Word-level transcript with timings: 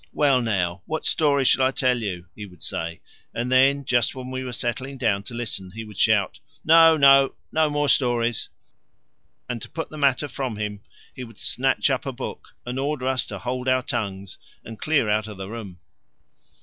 "Well, 0.13 0.41
now, 0.41 0.81
what 0.87 1.05
story 1.05 1.45
shall 1.45 1.63
I 1.63 1.69
tell 1.69 1.99
you?" 2.01 2.25
he 2.35 2.47
would 2.47 2.63
say; 2.63 3.01
and 3.35 3.51
then, 3.51 3.85
just 3.85 4.15
when 4.15 4.31
we 4.31 4.43
were 4.43 4.51
settling 4.51 4.97
down 4.97 5.21
to 5.25 5.35
listen, 5.35 5.69
he 5.69 5.83
would 5.83 5.99
shout, 5.99 6.39
"No, 6.65 6.97
no, 6.97 7.35
no 7.51 7.69
more 7.69 7.87
stories," 7.87 8.49
and 9.47 9.61
to 9.61 9.69
put 9.69 9.91
the 9.91 9.99
matter 9.99 10.27
from 10.27 10.55
him 10.57 10.81
he 11.13 11.23
would 11.23 11.37
snatch 11.37 11.91
up 11.91 12.07
a 12.07 12.11
book 12.11 12.55
and 12.65 12.79
order 12.79 13.05
us 13.07 13.27
to 13.27 13.37
hold 13.37 13.67
our 13.67 13.83
tongues 13.83 14.39
or 14.65 14.75
clear 14.75 15.07
out 15.07 15.27
of 15.27 15.37
the 15.37 15.47
room! 15.47 15.77